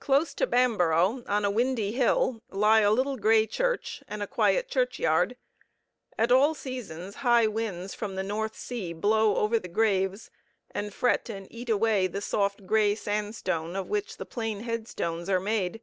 Close 0.00 0.32
to 0.32 0.46
Bamborough, 0.46 1.22
on 1.26 1.44
a 1.44 1.50
windy 1.50 1.92
hill, 1.92 2.40
lie 2.48 2.80
a 2.80 2.90
little 2.90 3.18
gray 3.18 3.46
church 3.46 4.02
and 4.08 4.22
a 4.22 4.26
quiet 4.26 4.70
churchyard. 4.70 5.36
At 6.18 6.32
all 6.32 6.54
seasons 6.54 7.16
high 7.16 7.46
winds 7.46 7.92
from 7.92 8.14
the 8.14 8.22
North 8.22 8.56
Sea 8.56 8.94
blow 8.94 9.36
over 9.36 9.58
the 9.58 9.68
graves 9.68 10.30
and 10.70 10.94
fret 10.94 11.28
and 11.28 11.46
eat 11.50 11.68
away 11.68 12.06
the 12.06 12.22
soft 12.22 12.64
gray 12.66 12.94
sandstone 12.94 13.76
of 13.76 13.86
which 13.90 14.16
the 14.16 14.24
plain 14.24 14.60
headstones 14.60 15.28
are 15.28 15.40
made. 15.40 15.82